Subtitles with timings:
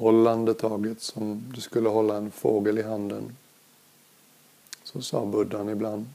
[0.00, 3.36] Håll andetaget som du skulle hålla en fågel i handen.
[4.82, 6.06] Så sa buddhan ibland.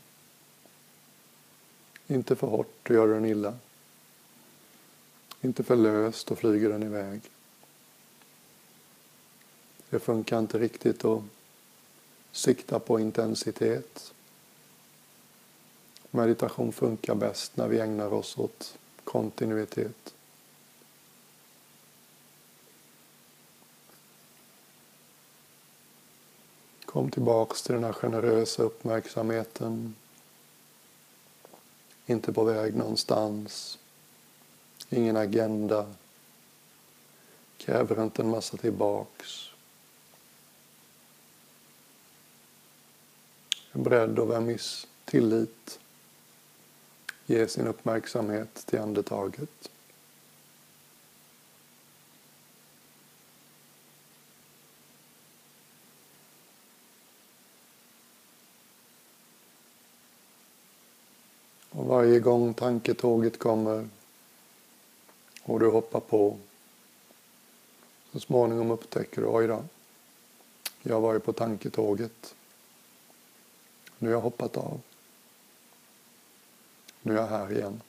[2.07, 3.53] Inte för hårt, då gör du den illa.
[5.41, 7.21] Inte för löst, då flyger den iväg.
[9.89, 11.23] Det funkar inte riktigt att
[12.31, 14.13] sikta på intensitet.
[16.11, 20.14] Meditation funkar bäst när vi ägnar oss åt kontinuitet.
[26.95, 29.95] Kom tillbaks till den här generösa uppmärksamheten.
[32.05, 33.77] Inte på väg någonstans.
[34.89, 35.93] Ingen agenda.
[37.57, 39.49] Kräver inte en massa tillbaks.
[43.71, 45.79] Är beredd att vara miss tillit.
[47.25, 49.69] Ge sin uppmärksamhet till andetaget.
[61.77, 63.89] Och varje gång tanketåget kommer
[65.43, 66.37] och du hoppar på
[68.11, 69.63] så småningom upptäcker du, oj då,
[70.81, 72.35] jag var ju på tanketåget.
[73.97, 74.81] Nu har jag hoppat av.
[77.01, 77.81] Nu är jag här igen.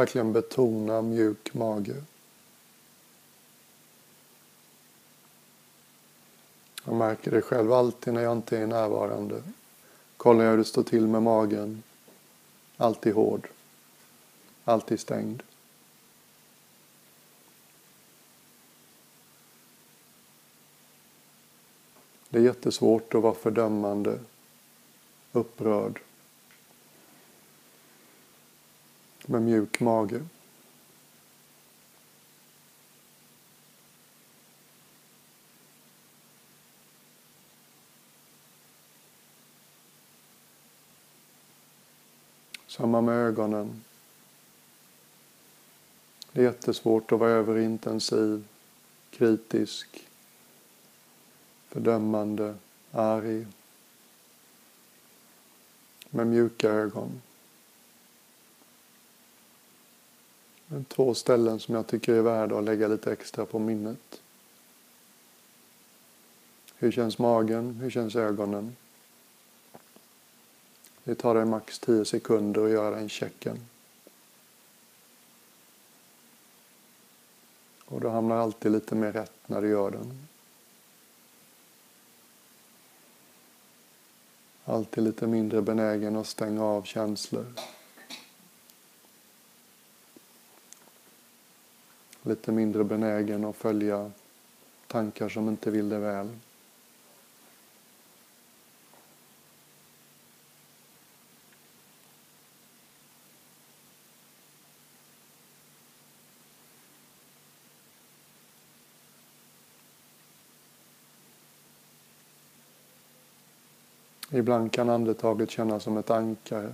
[0.00, 1.96] Verkligen betona mjuk mage.
[6.84, 9.42] Jag märker det själv alltid när jag inte är närvarande.
[10.16, 11.82] Kollar jag hur det står till med magen.
[12.76, 13.48] Alltid hård.
[14.64, 15.42] Alltid stängd.
[22.28, 24.18] Det är jättesvårt att vara fördömande,
[25.32, 26.00] upprörd.
[29.30, 30.20] Med mjuk mage.
[42.66, 43.84] Samma med ögonen.
[46.32, 48.44] Det är jättesvårt att vara överintensiv,
[49.10, 50.08] kritisk,
[51.68, 52.56] fördömande,
[52.92, 53.46] arg.
[56.10, 57.22] Med mjuka ögon.
[60.88, 64.20] Två ställen som jag tycker är värda att lägga lite extra på minnet.
[66.76, 67.74] Hur känns magen?
[67.82, 68.76] Hur känns ögonen?
[71.04, 73.58] Det tar dig max 10 sekunder att göra den checken.
[77.84, 80.26] Och du hamnar alltid lite mer rätt när du gör den.
[84.64, 87.46] Alltid lite mindre benägen att stänga av känslor.
[92.22, 94.10] Lite mindre benägen att följa
[94.86, 96.28] tankar som inte vill det väl.
[114.32, 116.72] Ibland kan andetaget kännas som ett ankare.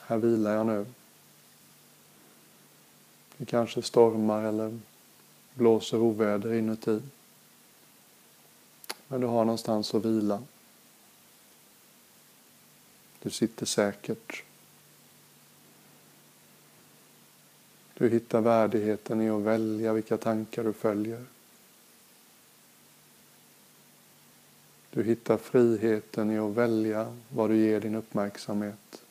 [0.00, 0.86] Här vilar jag nu.
[3.42, 4.78] Det kanske stormar eller
[5.54, 7.00] blåser oväder inuti.
[9.08, 10.42] Men du har någonstans att vila.
[13.22, 14.42] Du sitter säkert.
[17.94, 21.24] Du hittar värdigheten i att välja vilka tankar du följer.
[24.90, 29.02] Du hittar friheten i att välja vad du ger din uppmärksamhet.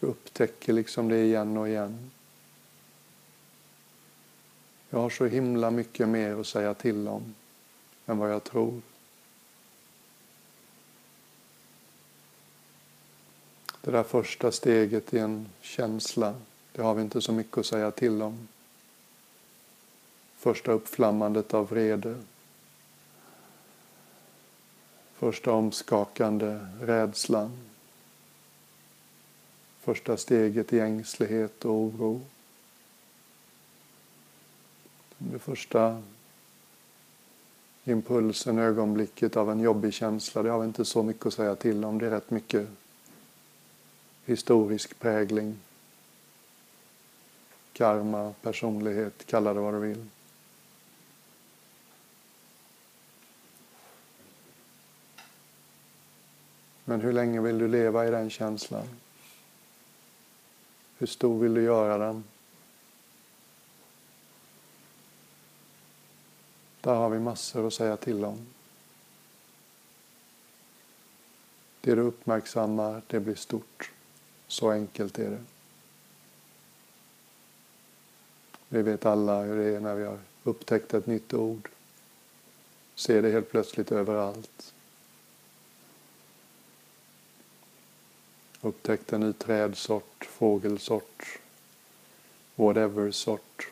[0.00, 2.10] Du upptäcker liksom det igen och igen.
[4.90, 7.34] Jag har så himla mycket mer att säga till om
[8.06, 8.80] än vad jag tror.
[13.80, 16.34] Det där första steget i en känsla,
[16.72, 18.48] det har vi inte så mycket att säga till om.
[20.36, 22.16] Första uppflammandet av vrede,
[25.20, 27.58] Första omskakande rädslan.
[29.80, 32.20] Första steget i ängslighet och oro.
[35.22, 36.02] Det första
[37.84, 41.84] impulsen, ögonblicket av en jobbig känsla, det har vi inte så mycket att säga till
[41.84, 41.98] om.
[41.98, 42.68] Det är rätt mycket
[44.24, 45.58] historisk prägling,
[47.72, 50.06] karma, personlighet, kalla det vad du vill.
[56.84, 58.88] Men hur länge vill du leva i den känslan?
[60.98, 62.24] Hur stor vill du göra den?
[66.80, 68.46] Där har vi massor att säga till om.
[71.80, 73.90] Det du uppmärksammar, det blir stort.
[74.46, 75.44] Så enkelt är det.
[78.68, 81.68] Vi vet alla hur det är när vi har upptäckt ett nytt ord.
[82.94, 84.74] Ser det helt plötsligt överallt.
[88.60, 91.38] Upptäckt en ny trädsort, fågelsort,
[92.54, 93.70] whatever sort.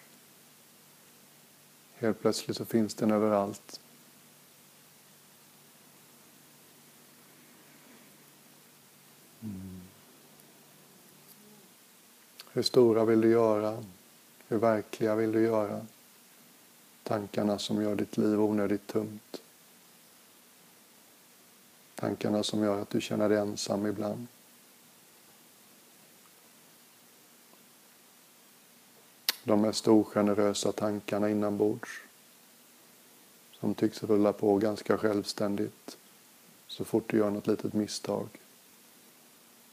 [2.01, 3.81] Helt plötsligt så finns den överallt.
[9.43, 9.81] Mm.
[12.53, 13.85] Hur stora vill du göra?
[14.49, 15.87] Hur verkliga vill du göra?
[17.03, 19.43] Tankarna som gör ditt liv onödigt tungt.
[21.95, 24.27] Tankarna som gör att du känner dig ensam ibland.
[29.49, 31.89] De mest ogenerösa tankarna inombords
[33.61, 35.97] som tycks rulla på ganska självständigt
[36.67, 38.29] så fort du gör något litet misstag.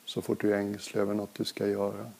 [0.06, 2.12] Så fort du är ängslig över något du ska göra.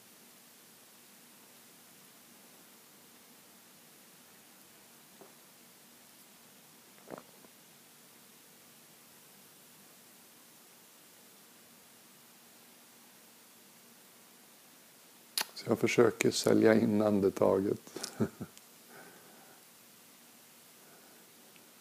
[15.76, 18.10] Jag försöker sälja in andetaget.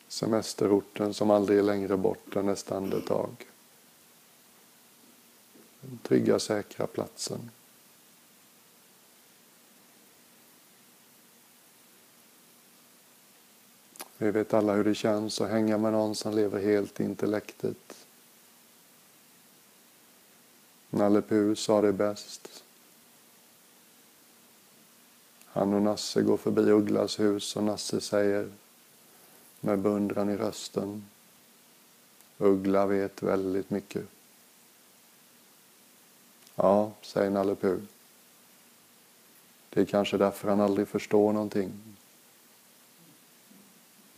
[0.08, 3.48] Semesterorten som aldrig är längre bort än nästa andetag.
[5.82, 7.52] Den trygga, säkra platsen.
[14.18, 18.08] Vi vet alla hur det känns att hänga med någon som lever helt i intellektet.
[20.90, 22.65] Nalle Puh sa det bäst.
[25.56, 28.52] Han och Nasse går förbi Ugglas hus och Nasse säger
[29.60, 31.06] med beundran i rösten
[32.38, 34.06] Uggla vet väldigt mycket.
[36.56, 37.80] Ja, säger Nalle Puh.
[39.69, 41.72] Det är kanske därför han aldrig förstår någonting.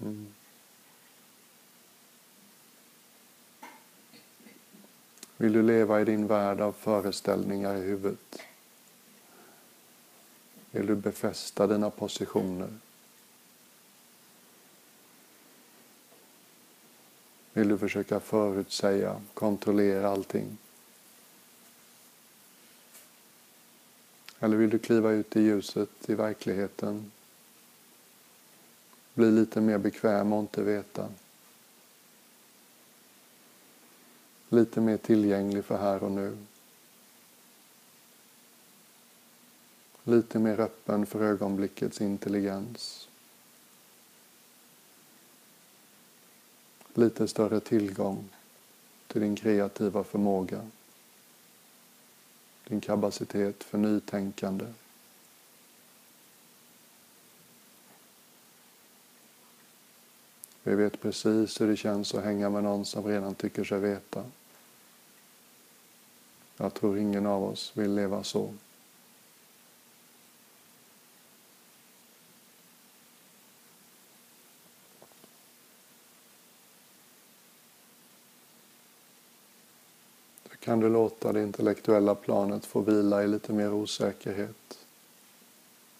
[0.01, 0.33] Mm.
[5.37, 8.46] Vill du leva i din värld av föreställningar i huvudet?
[10.71, 12.69] Vill du befästa dina positioner?
[17.53, 20.57] Vill du försöka förutsäga, kontrollera allting?
[24.39, 27.11] Eller vill du kliva ut i ljuset, i verkligheten?
[29.13, 31.09] Bli lite mer bekväm och inte veta.
[34.49, 36.37] Lite mer tillgänglig för här och nu.
[40.07, 43.07] Lite mer öppen för ögonblickets intelligens.
[46.93, 48.29] Lite större tillgång
[49.07, 50.67] till din kreativa förmåga,
[52.67, 54.65] din kapacitet för nytänkande.
[60.63, 64.23] Vi vet precis hur det känns att hänga med någon som redan tycker sig veta.
[66.57, 68.53] Jag tror ingen av oss vill leva så.
[80.67, 84.79] Kan du låta det intellektuella planet få vila i lite mer osäkerhet.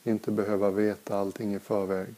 [0.04, 2.16] Inte behöva veta allting i förväg.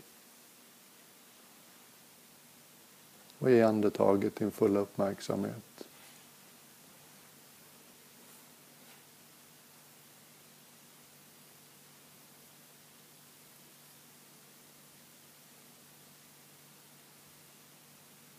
[3.39, 5.83] Och ge andetaget din fulla uppmärksamhet.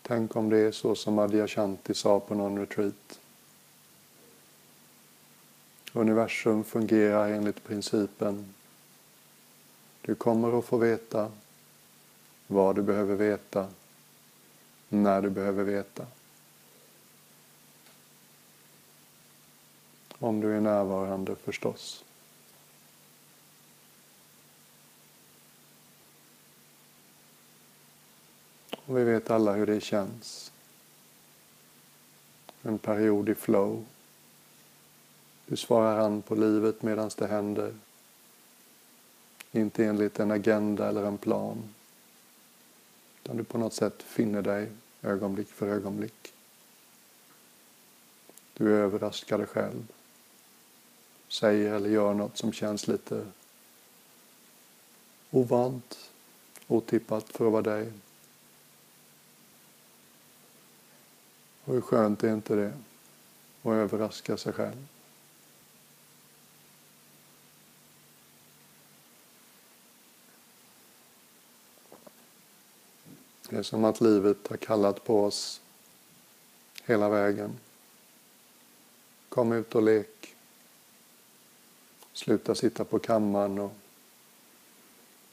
[0.03, 3.20] Tänk om det är så som Adyashanti sa på någon retreat.
[5.93, 8.55] Universum fungerar enligt principen
[10.03, 11.33] du kommer att få veta
[12.47, 13.69] vad du behöver veta
[14.89, 16.07] när du behöver veta.
[20.19, 22.05] Om du är närvarande förstås.
[28.71, 30.53] Och vi vet alla hur det känns.
[32.63, 33.85] En period i flow.
[35.51, 37.75] Hur svarar han på livet medan det händer.
[39.53, 41.75] Inte enligt en agenda eller en plan.
[43.23, 46.33] Utan du på något sätt finner dig ögonblick för ögonblick.
[48.55, 49.87] Du överraskar dig själv.
[51.29, 53.27] Säger eller gör något som känns lite
[55.31, 56.11] ovant,
[56.67, 57.93] otippat för att vara dig.
[61.65, 62.73] Och hur skönt är inte det?
[63.63, 64.87] Att överraska sig själv.
[73.51, 75.61] Det är som att livet har kallat på oss
[76.85, 77.59] hela vägen.
[79.29, 80.35] Kom ut och lek.
[82.13, 83.73] Sluta sitta på kammaren och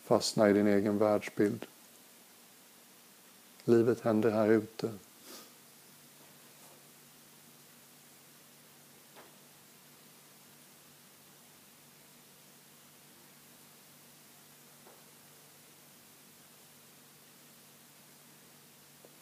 [0.04, 1.66] fastna i din egen världsbild.
[3.64, 4.92] Livet händer här ute.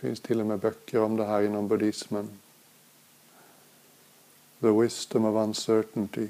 [0.05, 2.29] Det finns till och med böcker om det här inom buddhismen.
[4.61, 6.27] The wisdom of uncertainty.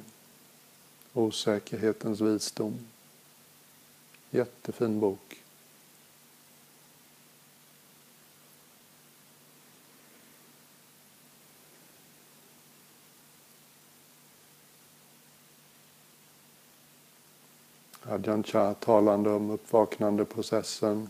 [1.13, 2.87] Osäkerhetens visdom.
[4.29, 5.41] Jättefin bok.
[18.01, 21.07] Ajahn Chah talande om uppvaknandeprocessen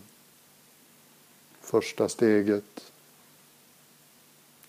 [1.65, 2.91] första steget.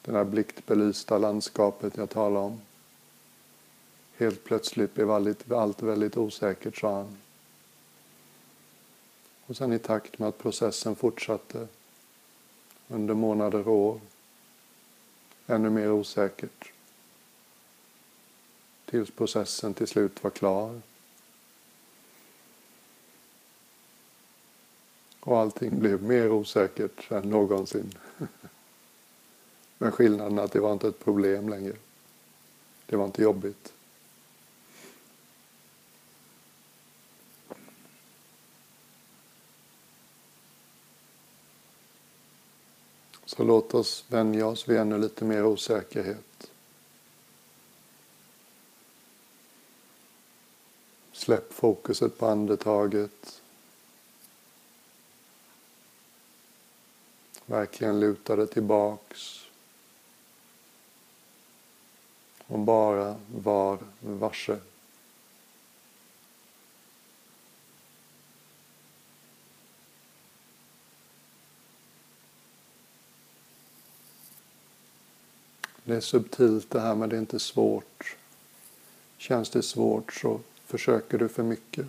[0.02, 2.60] Det där bliktbelysta landskapet jag talar om.
[4.16, 7.16] Helt plötsligt blev allt väldigt osäkert, sa han.
[9.46, 11.68] Och sen i takt med att processen fortsatte
[12.88, 14.00] under månader och år,
[15.46, 16.72] ännu mer osäkert.
[18.84, 20.80] Tills processen till slut var klar.
[25.26, 27.94] Och allting blev mer osäkert än någonsin.
[29.78, 31.76] Men skillnaden är att det var inte ett problem längre.
[32.86, 33.72] Det var inte jobbigt.
[43.24, 46.50] Så låt oss vänja oss vid ännu lite mer osäkerhet.
[51.12, 53.42] Släpp fokuset på andetaget.
[57.46, 59.46] Verkligen luta dig tillbaks.
[62.46, 64.58] Och bara var varse.
[75.84, 78.16] Det är subtilt det här men det är inte svårt.
[79.16, 81.86] Känns det svårt så försöker du för mycket.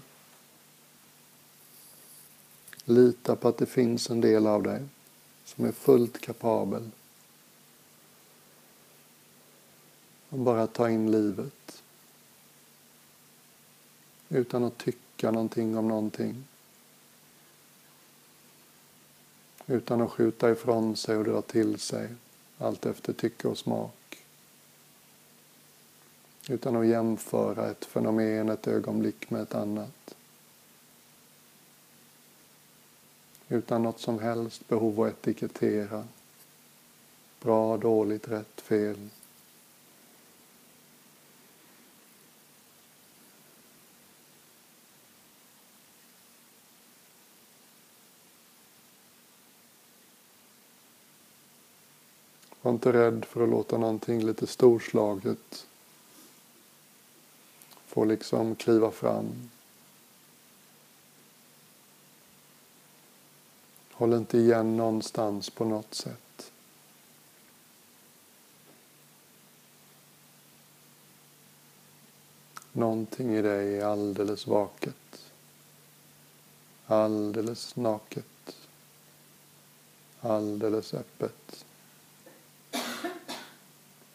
[2.85, 4.83] Lita på att det finns en del av dig
[5.47, 6.89] som är fullt kapabel.
[10.29, 11.83] Och bara ta in livet.
[14.29, 16.43] Utan att tycka någonting om någonting.
[19.65, 22.09] Utan att skjuta ifrån sig och dra till sig
[22.57, 24.23] allt efter tycke och smak.
[26.49, 29.96] Utan att jämföra ett fenomen, ett ögonblick med ett annat.
[33.49, 36.07] Utan något som helst behov att etikettera.
[37.41, 39.09] Bra, dåligt, rätt, fel.
[52.61, 55.67] Var inte rädd för att låta någonting lite storslaget
[57.85, 59.49] få liksom kliva fram.
[63.97, 66.51] Håll inte igen någonstans på något sätt.
[72.71, 75.31] Någonting i dig är alldeles vaket.
[76.85, 78.57] Alldeles naket.
[80.21, 81.65] Alldeles öppet.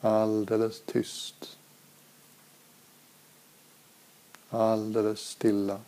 [0.01, 1.59] Alldeles tyst.
[4.49, 5.81] Alldeles stilla.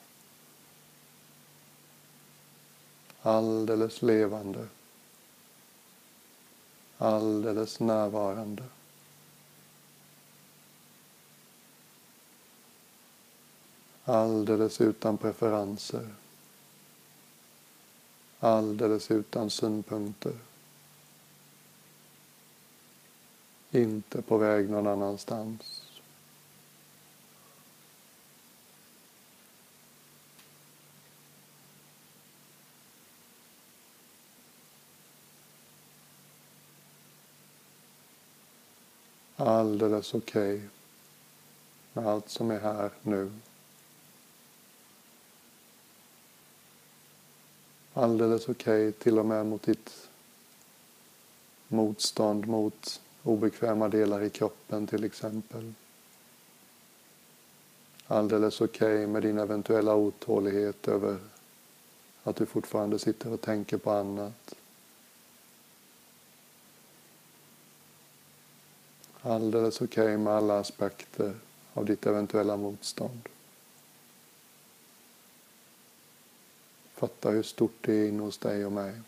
[3.24, 4.66] Alldeles levande,
[6.98, 8.62] alldeles närvarande.
[14.04, 16.08] Alldeles utan preferenser.
[18.40, 20.32] Alldeles utan synpunkter.
[23.70, 25.83] Inte på väg någon annanstans.
[39.44, 40.68] Alldeles okej okay
[41.92, 43.32] med allt som är här nu.
[47.92, 50.08] Alldeles okej okay, till och med mot ditt
[51.68, 55.72] motstånd mot obekväma delar i kroppen till exempel.
[58.06, 61.18] Alldeles okej okay med din eventuella otålighet över
[62.22, 64.54] att du fortfarande sitter och tänker på annat.
[69.26, 71.34] Alldeles okej okay med alla aspekter
[71.74, 73.28] av ditt eventuella motstånd.
[76.94, 79.00] Fatta hur stort det är inne hos dig och mig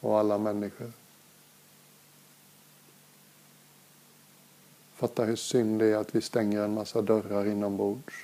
[0.00, 0.92] och alla människor.
[4.94, 8.14] Fatta hur synd det är att vi stänger en massa dörrar inombords.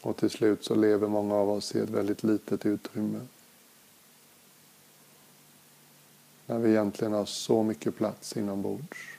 [0.00, 3.20] Och till slut så lever många av oss i ett väldigt litet utrymme.
[6.46, 9.16] När vi egentligen har så mycket plats inombords.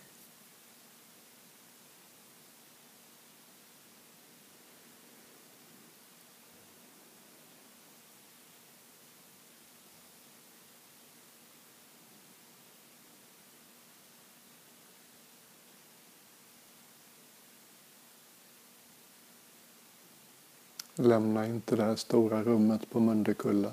[20.96, 23.72] Lämna inte det här stora rummet på Mundekulla.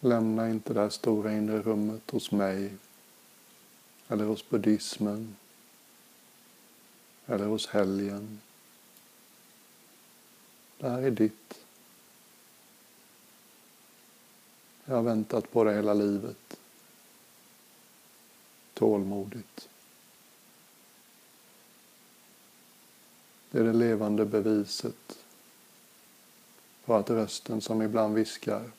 [0.00, 2.74] Lämna inte det här stora inre rummet hos mig
[4.08, 5.36] eller hos buddhismen
[7.26, 8.40] eller hos helgen.
[10.78, 11.64] Det här är ditt.
[14.84, 16.60] Jag har väntat på det hela livet.
[18.74, 19.68] Tålmodigt.
[23.50, 25.18] Det är det levande beviset
[26.84, 28.70] på att rösten som ibland viskar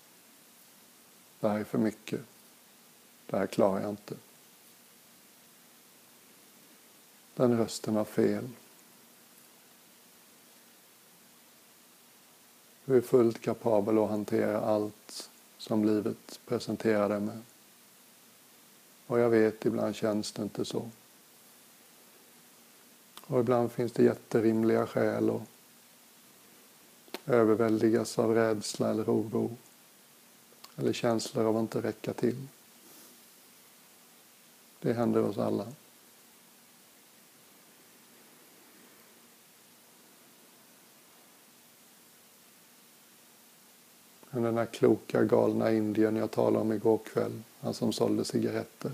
[1.41, 2.21] det här är för mycket.
[3.25, 4.15] Det här klarar jag inte.
[7.35, 8.49] Den rösten har fel.
[12.85, 17.41] Du är fullt kapabel att hantera allt som livet presenterar dig med.
[19.07, 20.89] Och jag vet, ibland känns det inte så.
[23.21, 25.41] Och ibland finns det jätterimliga skäl att
[27.25, 29.55] överväldigas av rädsla eller oro.
[30.75, 32.47] Eller känslor av att inte räcka till.
[34.79, 35.67] Det händer oss alla.
[44.29, 48.91] Men den här kloka galna indien jag talade om igår kväll, han som sålde cigaretter.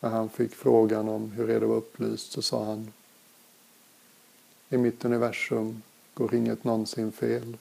[0.00, 2.92] När han fick frågan om hur är det var upplyst så sa han
[4.68, 5.82] I mitt universum
[6.18, 7.56] går inget någonsin fel.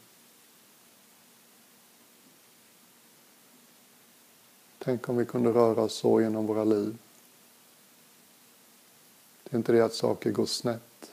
[4.79, 6.97] Tänk om vi kunde röra oss så genom våra liv.
[9.43, 11.11] Det är inte det att saker går snett.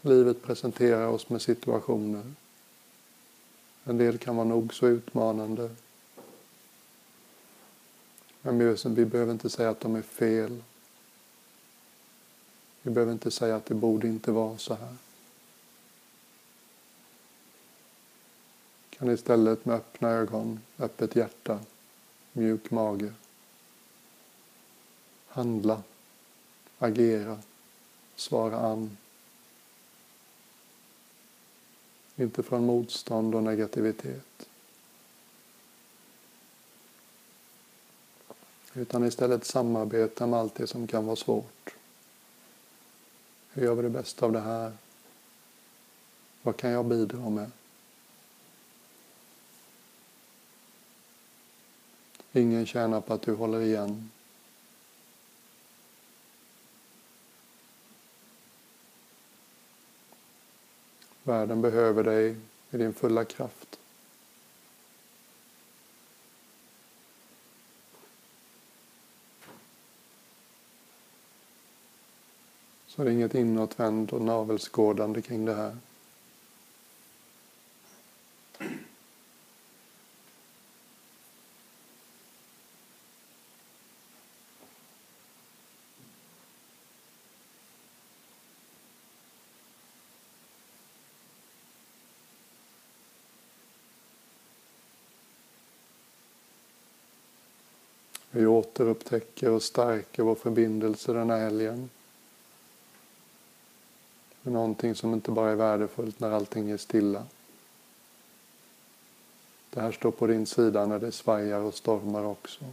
[0.00, 2.32] Livet presenterar oss med situationer.
[3.84, 5.70] En del kan vara nog så utmanande
[8.42, 10.62] men vi behöver inte säga att de är fel.
[12.82, 14.96] Vi behöver inte säga att det borde inte vara så här.
[19.02, 21.60] Kan istället med öppna ögon, öppet hjärta,
[22.32, 23.12] mjuk mage
[25.28, 25.82] handla,
[26.78, 27.38] agera,
[28.16, 28.96] svara an.
[32.16, 34.48] Inte från motstånd och negativitet.
[38.74, 41.74] Utan istället samarbeta med allt det som kan vara svårt.
[43.52, 44.72] Hur gör vi det bästa av det här?
[46.42, 47.50] Vad kan jag bidra med?
[52.32, 54.10] Ingen tjänar på att du håller igen.
[61.22, 62.36] Världen behöver dig
[62.70, 63.78] i din fulla kraft.
[72.86, 75.76] Så det är inget inåtvänd och navelskådande kring det här.
[98.42, 101.90] Vi återupptäcker och stärker vår förbindelse den här helgen.
[104.42, 107.26] Med någonting som inte bara är värdefullt när allting är stilla.
[109.70, 112.64] Det här står på din sida när det svajar och stormar också.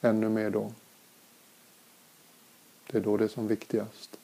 [0.00, 0.72] Ännu mer då.
[2.90, 4.16] Det är då det är som viktigast.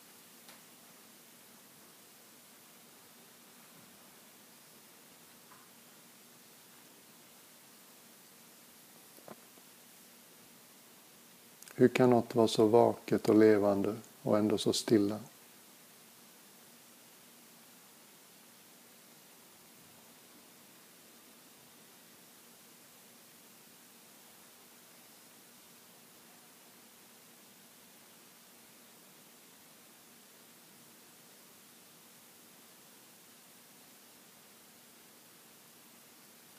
[11.77, 15.19] Hur kan något vara så vaket och levande och ändå så stilla?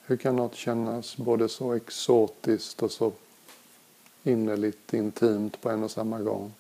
[0.08, 3.12] Hur kan något kännas både så exotiskt och så
[4.26, 6.54] innerligt intimt på en och samma gång?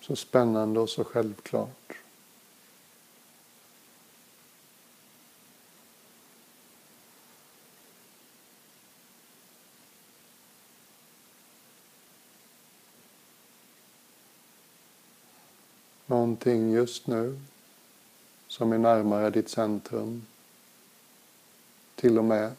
[0.00, 1.96] Så spännande och så självklart.
[16.06, 17.40] Någonting just nu
[18.48, 20.26] som är närmare ditt centrum,
[21.94, 22.52] till och med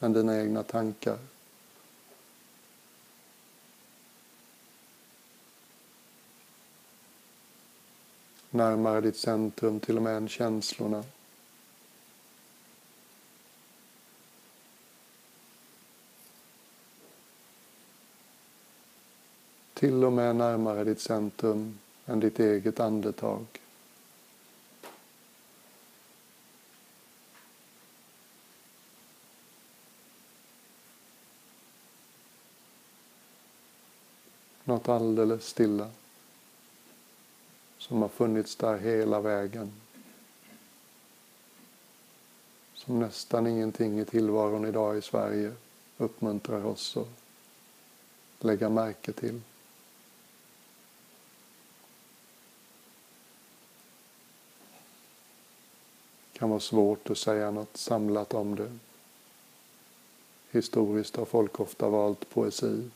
[0.00, 1.18] än dina egna tankar.
[8.50, 11.04] Närmare ditt centrum, till och med än känslorna.
[19.74, 23.46] Till och med närmare ditt centrum än ditt eget andetag.
[34.78, 35.90] Något alldeles stilla.
[37.78, 39.72] Som har funnits där hela vägen.
[42.74, 45.52] Som nästan ingenting i tillvaron idag i Sverige
[45.96, 47.08] uppmuntrar oss att
[48.44, 49.40] lägga märke till.
[56.32, 58.78] Det kan vara svårt att säga något samlat om det.
[60.50, 62.90] Historiskt har folk ofta valt poesi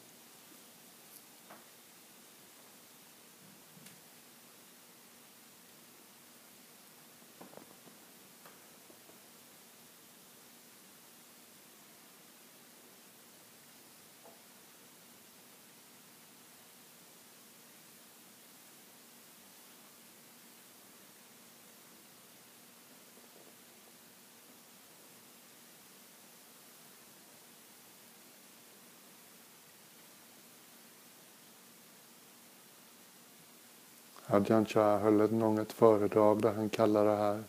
[34.32, 37.44] Ajahn Chah höll en gång ett föredrag där han kallar det här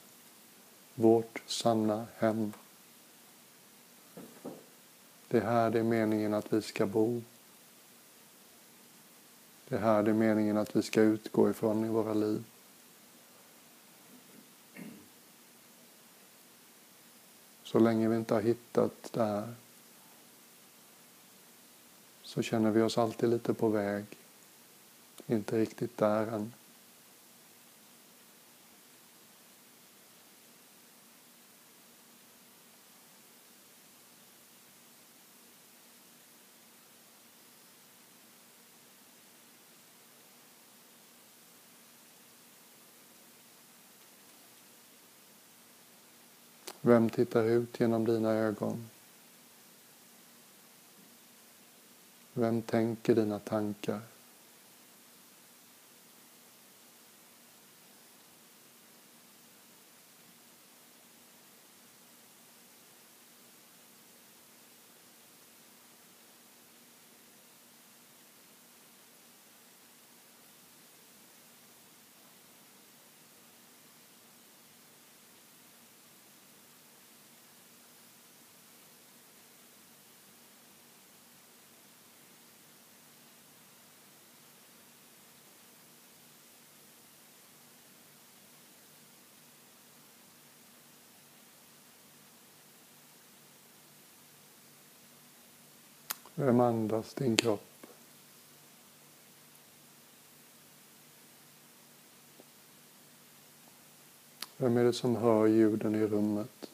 [0.95, 2.53] vårt sanna hem.
[5.27, 7.21] Det är här det är meningen att vi ska bo.
[9.67, 12.43] Det är här det är meningen att vi ska utgå ifrån i våra liv.
[17.63, 19.53] Så länge vi inte har hittat det här
[22.23, 24.05] så känner vi oss alltid lite på väg.
[25.27, 26.53] Inte riktigt där än.
[46.85, 48.89] Vem tittar ut genom dina ögon?
[52.33, 54.01] Vem tänker dina tankar?
[96.35, 97.61] Vem andas din kropp?
[104.57, 106.72] Vem är det som hör ljuden i rummet?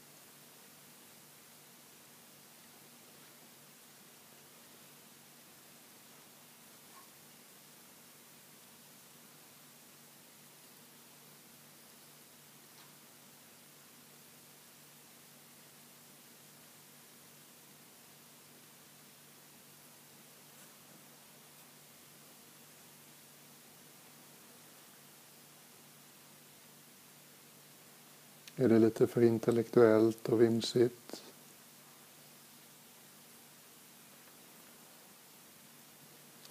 [28.61, 31.23] Är det lite för intellektuellt och vimsigt?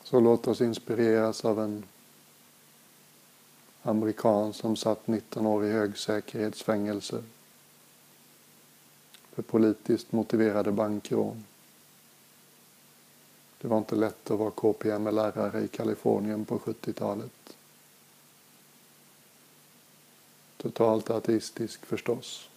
[0.03, 1.85] Så låt oss inspireras av en
[3.83, 7.23] amerikan som satt 19 år i högsäkerhetsfängelse
[9.33, 11.44] för politiskt motiverade bankrån.
[13.61, 17.58] Det var inte lätt att vara KPML-lärare i Kalifornien på 70-talet.
[20.59, 22.49] Totalt ateistisk förstås.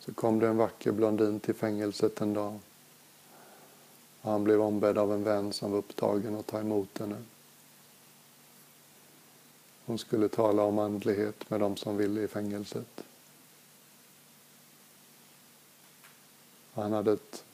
[0.00, 2.58] Så kom det en vacker blondin till fängelset en dag.
[4.20, 7.22] Han blev ombedd av en vän som var upptagen att ta emot henne.
[9.86, 13.04] Hon skulle tala om andlighet med de som ville i fängelset.
[16.72, 17.44] Han hade ett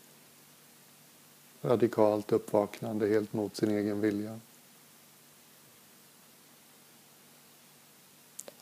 [1.62, 4.40] radikalt uppvaknande helt mot sin egen vilja.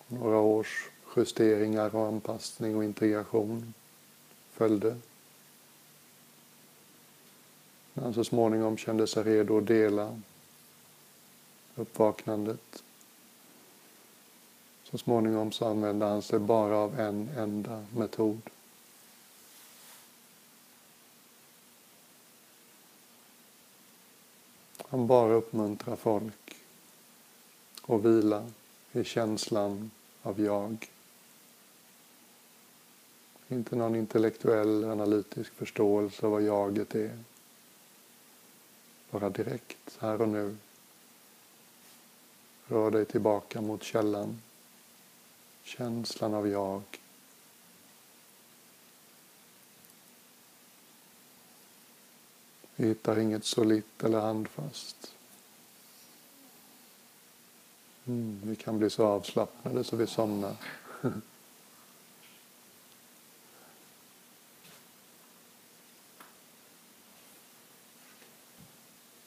[0.09, 3.75] Några års justeringar och anpassning och integration
[4.53, 4.97] följde.
[7.95, 10.21] När han så småningom kände sig redo att dela
[11.75, 12.83] uppvaknandet.
[14.85, 18.41] Så småningom så använde han sig bara av en enda metod.
[24.89, 26.57] Han bara uppmuntrar folk
[27.87, 28.47] att vila
[28.95, 29.91] i känslan
[30.23, 30.91] av jag.
[33.49, 37.19] Inte någon intellektuell analytisk förståelse av vad jaget är.
[39.11, 40.57] Bara direkt, här och nu.
[42.67, 44.43] Rör dig tillbaka mot källan.
[45.63, 46.83] Känslan av jag.
[52.77, 55.14] Vi hittar inget solitt eller handfast.
[58.07, 60.57] Mm, vi kan bli så avslappnade så vi somnar.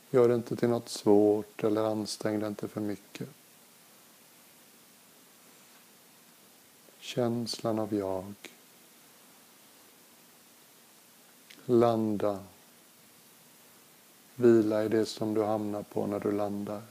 [0.10, 3.30] Gör det inte till något svårt eller ansträng dig inte för mycket.
[7.00, 8.34] Känslan av jag.
[11.66, 12.40] Landa.
[14.36, 16.82] Vila i det som du hamnar på när du landar.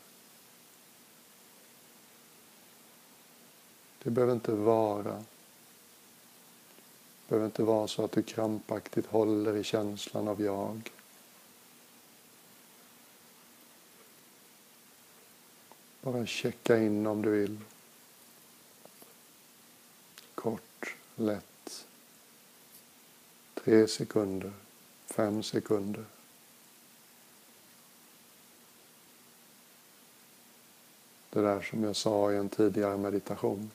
[4.07, 5.13] Det behöver inte vara.
[5.13, 5.25] Det
[7.29, 10.91] behöver inte vara så att du krampaktigt håller i känslan av jag.
[16.01, 17.59] Bara checka in om du vill.
[20.35, 21.87] Kort, lätt.
[23.55, 24.53] Tre sekunder,
[25.07, 26.05] fem sekunder.
[31.31, 33.71] Det där som jag sa i en tidigare meditation.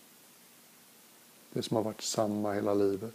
[1.54, 3.14] Det som har varit samma hela livet.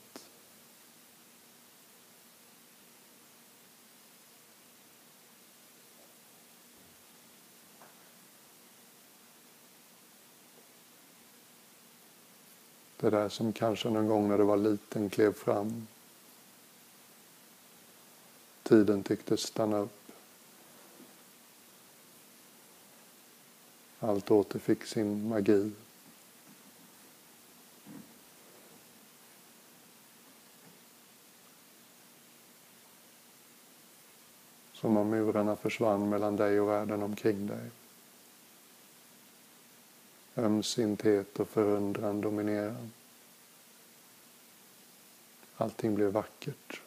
[12.96, 15.86] Det där som kanske någon gång när du var liten klev fram.
[18.62, 20.12] Tiden tycktes stanna upp.
[24.00, 25.72] Allt återfick sin magi.
[34.80, 37.70] Som om murarna försvann mellan dig och världen omkring dig.
[40.36, 42.88] Ömsinthet och förundran dominerar.
[45.56, 46.80] Allting blev vackert.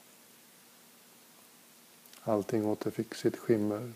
[2.24, 3.94] Allting återfick sitt skimmer.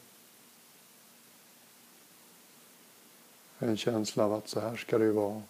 [3.60, 5.42] En känsla av att så här ska det ju vara.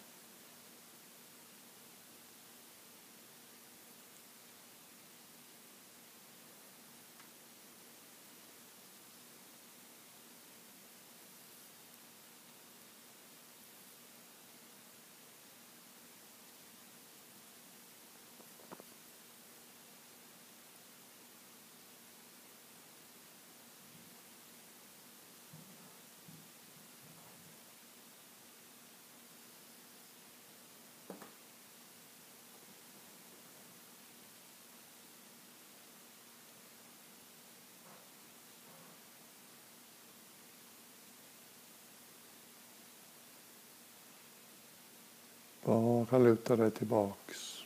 [46.14, 47.64] Kan luta dig tillbaks.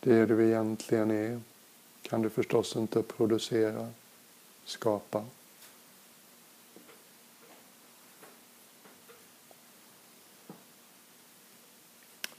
[0.00, 1.40] Det du egentligen är
[2.02, 3.90] kan du förstås inte producera,
[4.64, 5.24] skapa.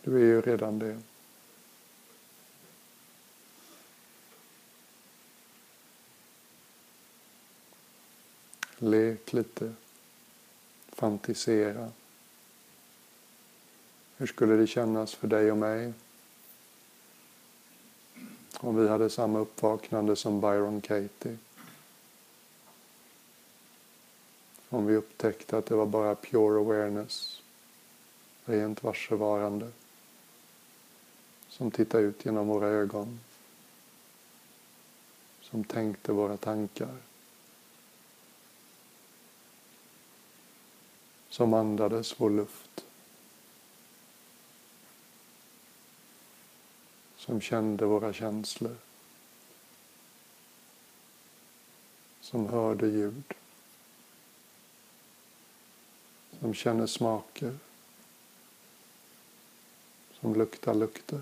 [0.03, 1.01] Du är ju redan det.
[8.81, 9.73] Lek lite.
[10.87, 11.91] Fantisera.
[14.17, 15.93] Hur skulle det kännas för dig och mig
[18.57, 21.37] om vi hade samma uppvaknande som Byron Katie?
[24.69, 27.41] Om vi upptäckte att det var bara pure awareness,
[28.45, 29.71] rent varsevarande,
[31.49, 33.19] som tittade ut genom våra ögon,
[35.41, 37.08] som tänkte våra tankar.
[41.39, 42.85] Som andades vår luft.
[47.17, 48.75] Som kände våra känslor.
[52.21, 53.33] Som hörde ljud.
[56.39, 57.57] Som känner smaker.
[60.19, 61.21] Som luktar lukter.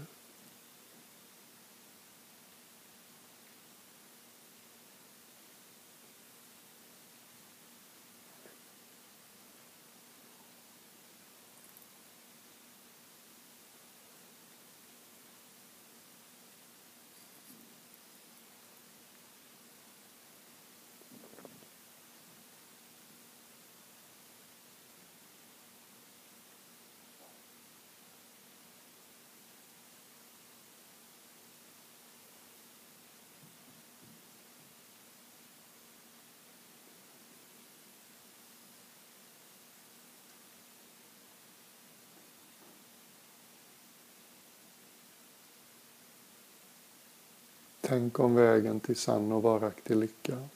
[47.90, 50.48] Tänk om vägen till sann och varaktig lycka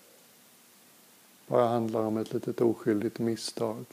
[1.47, 3.85] bara handlar om ett litet oskyldigt misstag.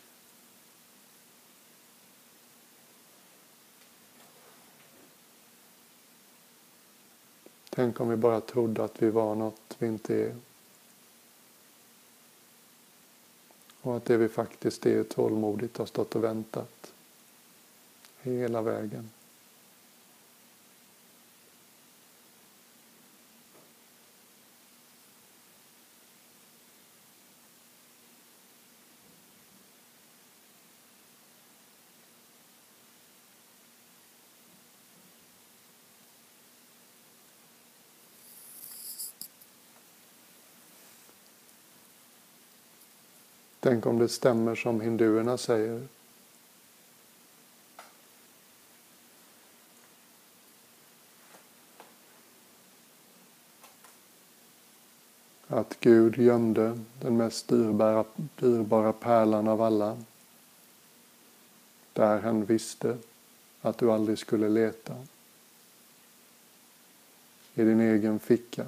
[7.70, 10.36] Tänk om vi bara trodde att vi var något vi inte är.
[13.80, 16.92] Och att det vi faktiskt är tålmodigt har stått och väntat
[18.22, 19.10] hela vägen.
[43.68, 45.86] Tänk om det stämmer som hinduerna säger.
[55.46, 58.04] Att Gud gömde den mest dyrbara,
[58.36, 59.98] dyrbara pärlan av alla.
[61.92, 62.98] Där han visste
[63.60, 64.94] att du aldrig skulle leta.
[67.54, 68.66] I din egen ficka.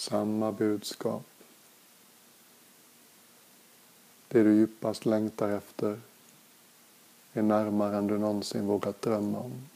[0.00, 1.22] Samma budskap.
[4.28, 6.00] Det du djupast längtar efter
[7.32, 9.68] är närmare än du någonsin vågat drömma om.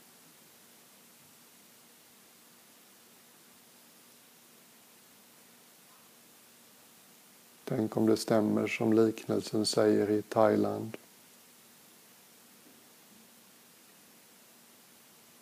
[7.65, 10.97] Tänk om det stämmer som liknelsen säger i Thailand.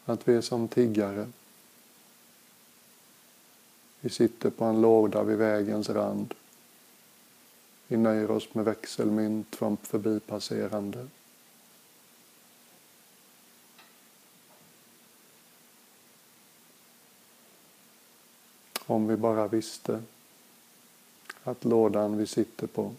[0.05, 1.29] Att vi är som tiggare.
[4.05, 6.35] Vi sitter på en låda vid vägens rand.
[7.87, 11.07] Vi nöjer oss med växelmynt från förbipasserande.
[18.87, 20.03] Om vi bara visste
[21.45, 22.95] att lådan vi sitter på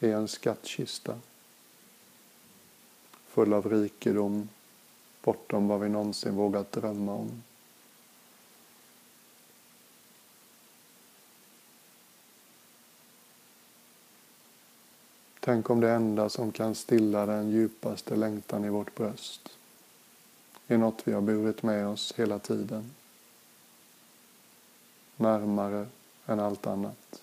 [0.00, 1.18] är en skattkista
[3.26, 4.48] full av rikedom
[5.22, 7.42] bortom vad vi någonsin vågat drömma om.
[15.40, 19.48] Tänk om det enda som kan stilla den djupaste längtan i vårt bröst
[20.66, 22.90] är något vi har burit med oss hela tiden.
[25.16, 25.86] Närmare
[26.26, 27.22] än allt annat.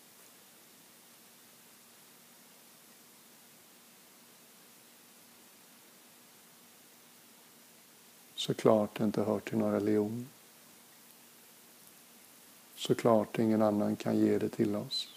[8.36, 10.28] Såklart inte hör till någon religion.
[12.76, 15.17] Såklart ingen annan kan ge det till oss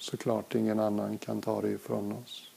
[0.00, 2.49] såklart ingen annan kan ta det ifrån oss.